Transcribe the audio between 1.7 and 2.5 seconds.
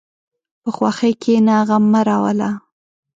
مه راوله.